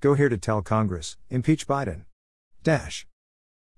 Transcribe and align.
Go 0.00 0.14
here 0.14 0.28
to 0.28 0.38
tell 0.38 0.62
Congress, 0.62 1.16
impeach 1.28 1.66
Biden. 1.66 2.04
Dash. 2.62 3.04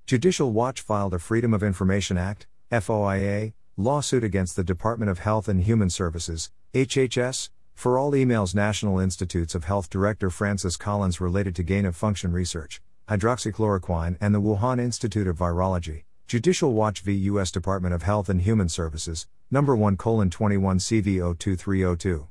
Judicial 0.04 0.52
Watch 0.52 0.82
filed 0.82 1.14
a 1.14 1.18
Freedom 1.18 1.54
of 1.54 1.62
Information 1.62 2.18
Act, 2.18 2.46
FOIA, 2.70 3.54
lawsuit 3.78 4.22
against 4.22 4.54
the 4.54 4.62
Department 4.62 5.10
of 5.10 5.20
Health 5.20 5.48
and 5.48 5.62
Human 5.62 5.88
Services, 5.88 6.50
HHS, 6.74 7.48
for 7.74 7.98
all 7.98 8.12
emails 8.12 8.54
National 8.54 8.98
Institutes 8.98 9.54
of 9.54 9.64
Health 9.64 9.88
Director 9.88 10.28
Francis 10.28 10.76
Collins 10.76 11.22
related 11.22 11.56
to 11.56 11.62
gain 11.62 11.86
of 11.86 11.96
function 11.96 12.32
research, 12.32 12.82
hydroxychloroquine, 13.08 14.18
and 14.20 14.34
the 14.34 14.42
Wuhan 14.42 14.78
Institute 14.78 15.26
of 15.26 15.38
Virology. 15.38 16.02
Judicial 16.26 16.74
Watch 16.74 17.00
v. 17.00 17.14
U.S. 17.14 17.50
Department 17.50 17.94
of 17.94 18.02
Health 18.02 18.28
and 18.28 18.42
Human 18.42 18.68
Services, 18.68 19.26
number 19.50 19.74
1 19.74 19.96
colon 19.96 20.28
21 20.28 20.80
CV 20.80 21.38
02302. 21.38 22.29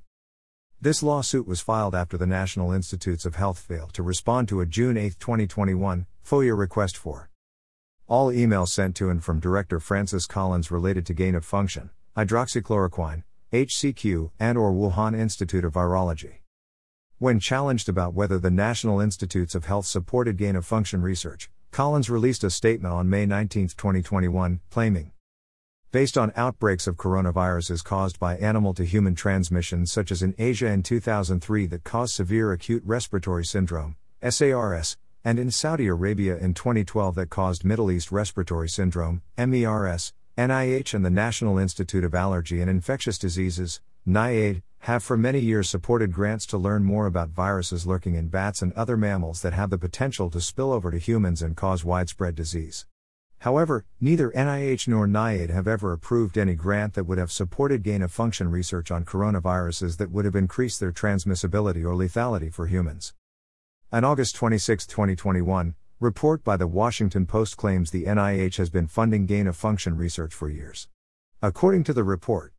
This 0.82 1.04
lawsuit 1.04 1.46
was 1.46 1.60
filed 1.60 1.94
after 1.94 2.18
the 2.18 2.26
National 2.26 2.72
Institutes 2.72 3.26
of 3.26 3.36
Health 3.36 3.60
failed 3.60 3.92
to 3.96 4.02
respond 4.02 4.48
to 4.48 4.62
a 4.62 4.66
June 4.66 4.96
8, 4.96 5.20
2021, 5.20 6.06
FOIA 6.26 6.58
request 6.58 6.96
for 6.96 7.30
all 8.08 8.32
emails 8.32 8.70
sent 8.70 8.96
to 8.96 9.10
and 9.10 9.22
from 9.22 9.42
Director 9.42 9.82
Francis 9.82 10.26
Collins 10.26 10.72
related 10.72 11.06
to 11.08 11.14
gain 11.14 11.36
of 11.36 11.44
function, 11.44 11.90
hydroxychloroquine, 12.16 13.24
HCQ, 13.52 14.32
and 14.40 14.58
or 14.58 14.72
Wuhan 14.72 15.20
Institute 15.20 15.66
of 15.66 15.74
Virology. 15.74 16.36
When 17.18 17.42
challenged 17.42 17.90
about 17.90 18.14
whether 18.14 18.40
the 18.40 18.50
National 18.50 19.02
Institutes 19.02 19.56
of 19.56 19.66
Health 19.66 19.86
supported 19.86 20.38
gain 20.38 20.56
of 20.56 20.66
function 20.66 21.02
research, 21.02 21.50
Collins 21.72 22.10
released 22.10 22.46
a 22.46 22.50
statement 22.50 22.94
on 22.94 23.10
May 23.10 23.26
19, 23.26 23.68
2021, 23.68 24.62
claiming 24.70 25.12
Based 25.92 26.20
on 26.20 26.32
outbreaks 26.36 26.86
of 26.86 26.98
coronaviruses 26.98 27.84
caused 27.84 28.20
by 28.20 28.38
animal 28.38 28.76
to 28.76 28.86
human 28.86 29.16
transmission, 29.16 29.88
such 29.88 30.12
as 30.12 30.22
in 30.22 30.36
Asia 30.38 30.68
in 30.68 30.84
2003 30.84 31.66
that 31.66 31.84
caused 31.84 32.14
severe 32.14 32.52
acute 32.54 32.84
respiratory 32.86 33.44
syndrome, 33.44 33.96
SARS, 34.22 34.98
and 35.24 35.40
in 35.40 35.50
Saudi 35.50 35.88
Arabia 35.88 36.38
in 36.38 36.54
2012 36.54 37.16
that 37.16 37.32
caused 37.32 37.66
Middle 37.66 37.90
East 37.90 38.12
respiratory 38.12 38.70
syndrome, 38.70 39.24
MERS, 39.36 40.14
NIH 40.38 40.94
and 40.94 41.04
the 41.04 41.10
National 41.10 41.58
Institute 41.58 42.04
of 42.04 42.14
Allergy 42.14 42.62
and 42.62 42.70
Infectious 42.70 43.18
Diseases, 43.18 43.82
NIAID, 44.08 44.62
have 44.82 45.02
for 45.02 45.18
many 45.18 45.40
years 45.40 45.68
supported 45.68 46.14
grants 46.14 46.46
to 46.46 46.58
learn 46.60 46.84
more 46.84 47.08
about 47.08 47.30
viruses 47.30 47.88
lurking 47.88 48.14
in 48.14 48.28
bats 48.28 48.62
and 48.62 48.74
other 48.74 48.96
mammals 48.96 49.42
that 49.42 49.54
have 49.54 49.72
the 49.72 49.78
potential 49.80 50.30
to 50.30 50.40
spill 50.40 50.72
over 50.72 50.92
to 50.92 51.00
humans 51.00 51.42
and 51.42 51.58
cause 51.58 51.84
widespread 51.84 52.36
disease. 52.36 52.86
However, 53.40 53.86
neither 54.02 54.32
NIH 54.32 54.88
nor 54.90 55.08
NIAID 55.08 55.50
have 55.50 55.68
ever 55.68 55.94
approved 55.94 56.38
any 56.38 56.56
grant 56.56 56.94
that 56.96 57.06
would 57.06 57.18
have 57.18 57.32
supported 57.32 57.84
gain 57.84 58.02
of 58.02 58.12
function 58.12 58.52
research 58.52 58.92
on 58.92 59.06
coronaviruses 59.06 59.96
that 59.98 60.12
would 60.12 60.26
have 60.26 60.36
increased 60.36 60.82
their 60.82 60.92
transmissibility 60.92 61.86
or 61.86 61.96
lethality 61.96 62.54
for 62.54 62.68
humans. 62.68 63.14
An 63.92 64.04
August 64.04 64.36
26, 64.36 64.86
2021, 64.88 65.76
report 66.02 66.44
by 66.44 66.58
the 66.58 66.68
Washington 66.68 67.26
Post 67.26 67.56
claims 67.56 67.92
the 67.92 68.06
NIH 68.06 68.58
has 68.58 68.70
been 68.70 68.88
funding 68.88 69.26
gain 69.26 69.48
of 69.48 69.56
function 69.56 69.96
research 69.96 70.34
for 70.34 70.50
years. 70.50 70.90
According 71.42 71.86
to 71.86 71.94
the 71.94 72.04
report, 72.04 72.54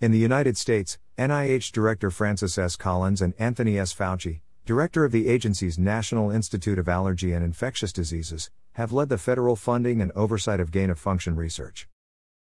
in 0.00 0.10
the 0.10 0.18
United 0.18 0.56
States, 0.56 0.98
NIH 1.18 1.70
Director 1.72 2.10
Francis 2.10 2.56
S. 2.56 2.76
Collins 2.76 3.20
and 3.20 3.34
Anthony 3.38 3.78
S. 3.78 3.92
Fauci, 3.92 4.40
Director 4.64 5.04
of 5.04 5.12
the 5.12 5.28
agency's 5.28 5.78
National 5.78 6.30
Institute 6.30 6.78
of 6.78 6.88
Allergy 6.88 7.32
and 7.32 7.44
Infectious 7.44 7.92
Diseases, 7.92 8.50
have 8.78 8.92
led 8.92 9.08
the 9.08 9.18
federal 9.18 9.56
funding 9.56 10.00
and 10.00 10.12
oversight 10.12 10.60
of 10.60 10.70
gain 10.70 10.88
of 10.88 10.96
function 10.96 11.34
research. 11.34 11.88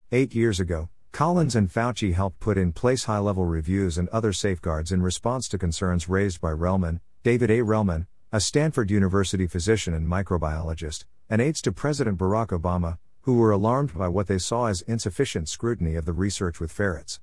Eight 0.09 0.33
years 0.33 0.57
ago, 0.57 0.87
Collins 1.11 1.53
and 1.53 1.69
Fauci 1.69 2.13
helped 2.13 2.39
put 2.39 2.57
in 2.57 2.71
place 2.71 3.03
high 3.03 3.17
level 3.17 3.43
reviews 3.43 3.97
and 3.97 4.07
other 4.07 4.31
safeguards 4.31 4.93
in 4.93 5.01
response 5.01 5.49
to 5.49 5.57
concerns 5.57 6.07
raised 6.07 6.39
by 6.39 6.51
Relman, 6.51 7.01
David 7.23 7.51
A. 7.51 7.59
Relman, 7.59 8.07
a 8.31 8.39
Stanford 8.39 8.89
University 8.89 9.47
physician 9.47 9.93
and 9.93 10.07
microbiologist, 10.07 11.03
and 11.29 11.41
aides 11.41 11.61
to 11.61 11.73
President 11.73 12.17
Barack 12.17 12.57
Obama, 12.57 12.99
who 13.23 13.37
were 13.37 13.51
alarmed 13.51 13.93
by 13.93 14.07
what 14.07 14.27
they 14.27 14.37
saw 14.37 14.67
as 14.67 14.81
insufficient 14.83 15.49
scrutiny 15.49 15.95
of 15.95 16.05
the 16.05 16.13
research 16.13 16.57
with 16.57 16.71
ferrets. 16.71 17.19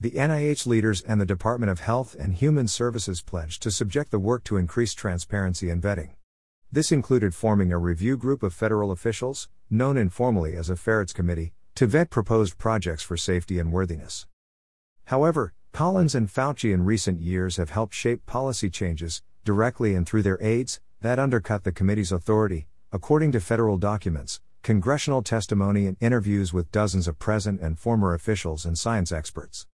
The 0.00 0.12
NIH 0.12 0.66
leaders 0.66 1.02
and 1.02 1.20
the 1.20 1.26
Department 1.26 1.70
of 1.70 1.80
Health 1.80 2.16
and 2.18 2.32
Human 2.32 2.66
Services 2.66 3.20
pledged 3.20 3.62
to 3.64 3.70
subject 3.70 4.10
the 4.10 4.18
work 4.18 4.42
to 4.44 4.56
increased 4.56 4.96
transparency 4.96 5.68
and 5.68 5.82
vetting. 5.82 6.12
This 6.70 6.92
included 6.92 7.34
forming 7.34 7.72
a 7.72 7.78
review 7.78 8.18
group 8.18 8.42
of 8.42 8.52
federal 8.52 8.90
officials, 8.90 9.48
known 9.70 9.96
informally 9.96 10.54
as 10.54 10.68
a 10.68 10.76
Ferrets 10.76 11.14
Committee, 11.14 11.54
to 11.76 11.86
vet 11.86 12.10
proposed 12.10 12.58
projects 12.58 13.02
for 13.02 13.16
safety 13.16 13.58
and 13.58 13.72
worthiness. 13.72 14.26
However, 15.06 15.54
Collins 15.72 16.14
and 16.14 16.28
Fauci 16.28 16.74
in 16.74 16.84
recent 16.84 17.22
years 17.22 17.56
have 17.56 17.70
helped 17.70 17.94
shape 17.94 18.26
policy 18.26 18.68
changes, 18.68 19.22
directly 19.46 19.94
and 19.94 20.06
through 20.06 20.22
their 20.22 20.36
aides, 20.42 20.78
that 21.00 21.18
undercut 21.18 21.64
the 21.64 21.72
committee's 21.72 22.12
authority, 22.12 22.66
according 22.92 23.32
to 23.32 23.40
federal 23.40 23.78
documents, 23.78 24.42
congressional 24.62 25.22
testimony, 25.22 25.86
and 25.86 25.96
interviews 26.00 26.52
with 26.52 26.70
dozens 26.70 27.08
of 27.08 27.18
present 27.18 27.62
and 27.62 27.78
former 27.78 28.12
officials 28.12 28.66
and 28.66 28.78
science 28.78 29.10
experts. 29.10 29.66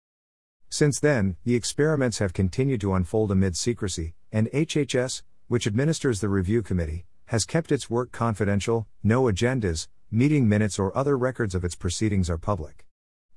Since 0.68 1.00
then, 1.00 1.34
the 1.42 1.56
experiments 1.56 2.18
have 2.20 2.32
continued 2.32 2.80
to 2.82 2.94
unfold 2.94 3.32
amid 3.32 3.56
secrecy, 3.56 4.14
and 4.30 4.48
HHS, 4.52 5.22
which 5.48 5.66
administers 5.66 6.20
the 6.20 6.28
review 6.28 6.62
committee, 6.62 7.04
has 7.26 7.44
kept 7.44 7.72
its 7.72 7.90
work 7.90 8.12
confidential, 8.12 8.86
no 9.02 9.24
agendas, 9.24 9.88
meeting 10.10 10.48
minutes, 10.48 10.78
or 10.78 10.96
other 10.96 11.18
records 11.18 11.54
of 11.54 11.64
its 11.64 11.74
proceedings 11.74 12.30
are 12.30 12.38
public. 12.38 12.86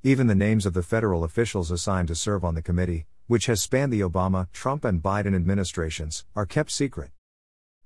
Even 0.03 0.28
the 0.28 0.35
names 0.35 0.66
of 0.66 0.73
the 0.73 0.84
federal 0.84 1.23
officials 1.23 1.72
assigned 1.72 2.07
to 2.07 2.16
serve 2.16 2.45
on 2.45 2.56
the 2.56 2.62
committee, 2.62 3.06
which 3.28 3.47
has 3.47 3.62
spanned 3.62 3.91
the 3.91 4.01
Obama, 4.01 4.47
Trump, 4.53 4.85
and 4.85 5.01
Biden 5.01 5.35
administrations, 5.35 6.25
are 6.35 6.45
kept 6.45 6.72
secret. 6.72 7.12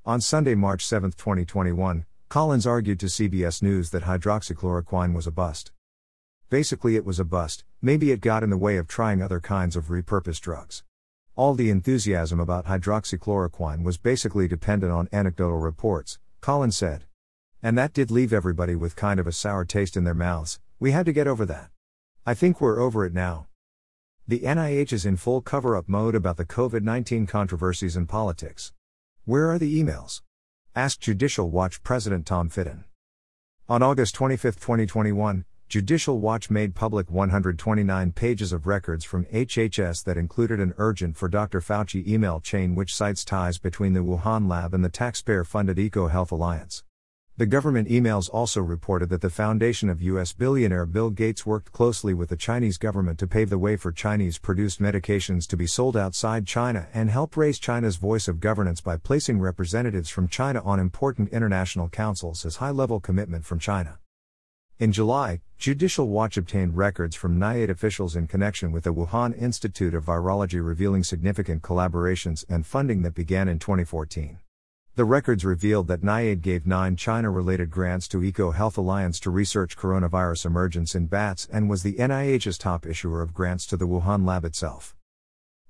On 0.06 0.22
Sunday, 0.22 0.56
March 0.56 0.86
7, 0.86 1.12
2021, 1.12 2.06
Collins 2.30 2.68
argued 2.68 3.00
to 3.00 3.08
CBS 3.08 3.62
News 3.62 3.90
that 3.90 4.04
hydroxychloroquine 4.04 5.14
was 5.14 5.28
a 5.28 5.32
bust. 5.32 5.72
Basically, 6.50 6.96
it 6.96 7.06
was 7.06 7.20
a 7.20 7.26
bust, 7.26 7.64
maybe 7.82 8.12
it 8.12 8.22
got 8.22 8.44
in 8.44 8.50
the 8.50 8.58
way 8.58 8.78
of 8.78 8.88
trying 8.88 9.22
other 9.22 9.40
kinds 9.40 9.76
of 9.76 9.86
repurposed 9.86 10.42
drugs. 10.42 10.84
All 11.38 11.54
the 11.54 11.70
enthusiasm 11.70 12.42
about 12.42 12.66
hydroxychloroquine 12.66 13.84
was 13.84 13.98
basically 13.98 14.50
dependent 14.50 14.92
on 14.92 15.08
anecdotal 15.14 15.60
reports, 15.60 16.20
Collins 16.42 16.76
said. 16.76 17.06
And 17.64 17.78
that 17.78 17.94
did 17.94 18.12
leave 18.12 18.34
everybody 18.34 18.76
with 18.76 18.98
kind 18.98 19.18
of 19.18 19.28
a 19.28 19.32
sour 19.32 19.64
taste 19.64 19.96
in 19.96 20.04
their 20.04 20.14
mouths, 20.14 20.60
we 20.78 20.92
had 20.92 21.06
to 21.06 21.14
get 21.14 21.28
over 21.28 21.46
that. 21.46 21.70
I 22.26 22.34
think 22.34 22.60
we're 22.60 22.82
over 22.82 23.06
it 23.06 23.14
now. 23.14 23.48
The 24.28 24.40
NIH 24.42 24.92
is 24.92 25.06
in 25.06 25.16
full 25.16 25.42
cover 25.42 25.78
up 25.78 25.88
mode 25.88 26.16
about 26.16 26.36
the 26.36 26.46
COVID 26.46 26.82
19 26.84 27.28
controversies 27.28 27.96
and 27.96 28.10
politics. 28.10 28.74
Where 29.24 29.50
are 29.50 29.58
the 29.58 29.82
emails? 29.82 30.22
asked 30.76 31.00
Judicial 31.00 31.50
Watch 31.50 31.82
President 31.82 32.26
Tom 32.26 32.50
Fitton. 32.50 32.84
On 33.70 33.82
August 33.82 34.16
25, 34.16 34.56
2021, 34.58 35.46
Judicial 35.72 36.20
Watch 36.20 36.50
made 36.50 36.76
public 36.76 37.10
129 37.10 38.12
pages 38.12 38.52
of 38.52 38.68
records 38.68 39.06
from 39.06 39.24
HHS 39.28 40.04
that 40.04 40.18
included 40.18 40.60
an 40.60 40.74
urgent 40.78 41.16
for 41.16 41.30
Dr. 41.30 41.62
Fauci 41.62 42.06
email 42.06 42.42
chain 42.42 42.76
which 42.76 42.94
cites 42.94 43.24
ties 43.24 43.58
between 43.58 43.94
the 43.94 44.02
Wuhan 44.02 44.50
lab 44.50 44.74
and 44.74 44.84
the 44.84 44.90
taxpayer 44.90 45.46
funded 45.46 45.78
EcoHealth 45.78 46.30
Alliance. 46.32 46.84
The 47.38 47.46
government 47.46 47.88
emails 47.88 48.30
also 48.30 48.60
reported 48.60 49.08
that 49.12 49.22
the 49.22 49.30
foundation 49.30 49.88
of 49.88 50.02
U.S. 50.02 50.34
billionaire 50.34 50.86
Bill 50.86 51.10
Gates 51.10 51.46
worked 51.46 51.72
closely 51.72 52.14
with 52.14 52.28
the 52.28 52.36
Chinese 52.36 52.78
government 52.78 53.18
to 53.20 53.26
pave 53.26 53.50
the 53.50 53.58
way 53.58 53.78
for 53.78 53.94
Chinese 53.94 54.40
produced 54.40 54.82
medications 54.82 55.48
to 55.48 55.56
be 55.56 55.68
sold 55.68 55.96
outside 55.96 56.46
China 56.46 56.90
and 56.94 57.10
help 57.10 57.38
raise 57.38 57.60
China's 57.60 57.96
voice 57.96 58.28
of 58.28 58.42
governance 58.42 58.82
by 58.82 58.98
placing 58.98 59.40
representatives 59.40 60.10
from 60.10 60.28
China 60.28 60.62
on 60.66 60.82
important 60.82 61.30
international 61.30 61.88
councils 61.88 62.46
as 62.46 62.58
high 62.58 62.72
level 62.72 63.00
commitment 63.00 63.46
from 63.46 63.58
China. 63.58 64.00
In 64.82 64.92
July, 64.92 65.42
Judicial 65.60 66.08
Watch 66.08 66.38
obtained 66.38 66.76
records 66.76 67.16
from 67.16 67.38
NIAID 67.38 67.70
officials 67.70 68.16
in 68.16 68.26
connection 68.26 68.72
with 68.72 68.86
the 68.86 68.92
Wuhan 68.92 69.40
Institute 69.40 69.94
of 69.94 70.06
Virology 70.06 70.60
revealing 70.60 71.04
significant 71.04 71.62
collaborations 71.62 72.44
and 72.50 72.66
funding 72.66 73.04
that 73.04 73.14
began 73.14 73.48
in 73.48 73.60
2014. 73.60 74.40
The 74.96 75.06
records 75.06 75.46
revealed 75.46 75.88
that 75.90 76.02
NIAID 76.02 76.42
gave 76.42 76.66
nine 76.66 76.96
China 76.96 77.30
related 77.30 77.70
grants 77.70 78.08
to 78.08 78.24
Eco 78.24 78.50
Health 78.50 78.76
Alliance 78.76 79.20
to 79.20 79.30
research 79.30 79.78
coronavirus 79.78 80.48
emergence 80.48 80.96
in 80.96 81.06
bats 81.06 81.48
and 81.54 81.70
was 81.70 81.84
the 81.84 81.94
NIH's 82.00 82.58
top 82.58 82.88
issuer 82.88 83.22
of 83.22 83.36
grants 83.36 83.68
to 83.68 83.78
the 83.78 83.88
Wuhan 83.88 84.26
lab 84.26 84.44
itself. 84.44 84.96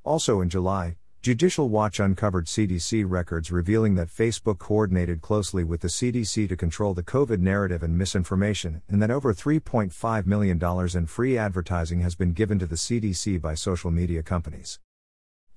Also 0.05 0.39
in 0.39 0.49
July, 0.49 0.95
Judicial 1.21 1.69
Watch 1.69 1.99
uncovered 1.99 2.47
CDC 2.47 3.05
records 3.07 3.51
revealing 3.51 3.93
that 3.93 4.07
Facebook 4.07 4.57
coordinated 4.57 5.21
closely 5.21 5.63
with 5.63 5.81
the 5.81 5.87
CDC 5.87 6.49
to 6.49 6.55
control 6.55 6.95
the 6.95 7.03
COVID 7.03 7.37
narrative 7.37 7.83
and 7.83 7.95
misinformation, 7.95 8.81
and 8.89 8.99
that 9.03 9.11
over 9.11 9.31
$3.5 9.31 10.25
million 10.25 10.59
in 10.97 11.05
free 11.05 11.37
advertising 11.37 11.99
has 11.99 12.15
been 12.15 12.33
given 12.33 12.57
to 12.57 12.65
the 12.65 12.73
CDC 12.73 13.39
by 13.39 13.53
social 13.53 13.91
media 13.91 14.23
companies. 14.23 14.79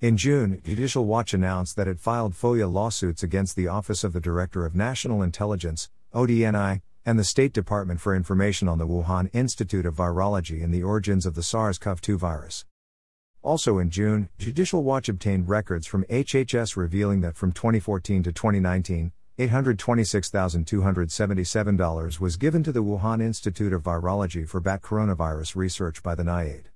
In 0.01 0.17
June, 0.17 0.61
Judicial 0.63 1.05
Watch 1.05 1.33
announced 1.33 1.75
that 1.77 1.87
it 1.87 1.99
filed 1.99 2.35
FOIA 2.35 2.71
lawsuits 2.71 3.23
against 3.23 3.55
the 3.55 3.67
Office 3.67 4.03
of 4.03 4.13
the 4.13 4.21
Director 4.21 4.67
of 4.67 4.75
National 4.75 5.23
Intelligence, 5.23 5.89
ODNI, 6.13 6.83
and 7.07 7.17
the 7.17 7.23
State 7.23 7.53
Department 7.53 7.99
for 7.99 8.15
information 8.15 8.67
on 8.67 8.77
the 8.77 8.85
Wuhan 8.85 9.31
Institute 9.33 9.87
of 9.87 9.95
Virology 9.95 10.63
and 10.63 10.71
the 10.71 10.83
origins 10.83 11.25
of 11.25 11.33
the 11.33 11.41
SARS 11.41 11.79
CoV 11.79 12.01
2 12.01 12.19
virus. 12.19 12.65
Also 13.45 13.77
in 13.77 13.91
June, 13.91 14.27
Judicial 14.39 14.83
Watch 14.83 15.07
obtained 15.07 15.47
records 15.47 15.85
from 15.85 16.03
HHS 16.05 16.75
revealing 16.75 17.21
that 17.21 17.37
from 17.37 17.51
2014 17.51 18.23
to 18.23 18.31
2019, 18.31 19.11
$826,277 19.37 22.19
was 22.19 22.37
given 22.37 22.63
to 22.63 22.71
the 22.71 22.83
Wuhan 22.83 23.21
Institute 23.21 23.71
of 23.71 23.83
Virology 23.83 24.49
for 24.49 24.59
bat 24.59 24.81
coronavirus 24.81 25.55
research 25.55 26.01
by 26.01 26.15
the 26.15 26.23
NIAID. 26.23 26.71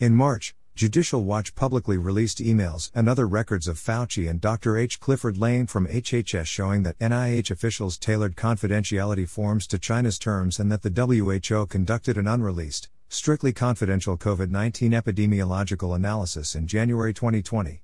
In 0.00 0.16
March, 0.16 0.56
Judicial 0.74 1.22
Watch 1.22 1.54
publicly 1.54 1.96
released 1.96 2.38
emails 2.38 2.90
and 2.92 3.08
other 3.08 3.28
records 3.28 3.68
of 3.68 3.78
Fauci 3.78 4.28
and 4.28 4.40
Dr. 4.40 4.76
H. 4.76 4.98
Clifford 4.98 5.38
Lane 5.38 5.68
from 5.68 5.86
HHS 5.86 6.46
showing 6.46 6.82
that 6.82 6.98
NIH 6.98 7.52
officials 7.52 7.98
tailored 7.98 8.34
confidentiality 8.34 9.28
forms 9.28 9.68
to 9.68 9.78
China's 9.78 10.18
terms 10.18 10.58
and 10.58 10.72
that 10.72 10.82
the 10.82 10.90
WHO 10.90 11.66
conducted 11.66 12.18
an 12.18 12.26
unreleased, 12.26 12.88
strictly 13.14 13.52
confidential 13.52 14.18
COVID 14.18 14.50
19 14.50 14.90
epidemiological 14.90 15.94
analysis 15.94 16.56
in 16.56 16.66
January 16.66 17.14
2020. 17.14 17.80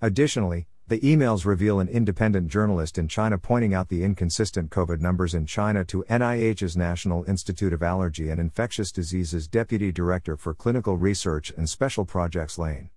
Additionally, 0.00 0.66
the 0.88 0.98
emails 1.00 1.44
reveal 1.44 1.80
an 1.80 1.88
independent 1.88 2.48
journalist 2.48 2.96
in 2.96 3.06
China 3.06 3.36
pointing 3.36 3.74
out 3.74 3.90
the 3.90 4.02
inconsistent 4.02 4.70
COVID 4.70 5.00
numbers 5.00 5.34
in 5.34 5.44
China 5.44 5.84
to 5.84 6.02
NIH's 6.08 6.78
National 6.78 7.24
Institute 7.24 7.74
of 7.74 7.82
Allergy 7.82 8.30
and 8.30 8.40
Infectious 8.40 8.90
Diseases 8.90 9.46
Deputy 9.46 9.92
Director 9.92 10.34
for 10.34 10.54
Clinical 10.54 10.96
Research 10.96 11.52
and 11.56 11.68
Special 11.68 12.06
Projects 12.06 12.58
Lane. 12.58 12.88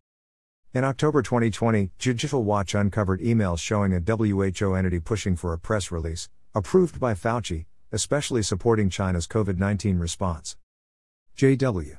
In 0.73 0.85
October 0.85 1.21
2020, 1.21 1.91
Judicial 1.99 2.45
Watch 2.45 2.73
uncovered 2.73 3.19
emails 3.19 3.59
showing 3.59 3.93
a 3.93 3.99
WHO 3.99 4.73
entity 4.73 5.01
pushing 5.01 5.35
for 5.35 5.51
a 5.51 5.59
press 5.59 5.91
release, 5.91 6.29
approved 6.55 6.99
by 6.99 7.13
Fauci, 7.13 7.65
especially 7.91 8.41
supporting 8.41 8.89
China's 8.89 9.27
COVID 9.27 9.57
19 9.57 9.99
response. 9.99 10.55
JW 11.35 11.97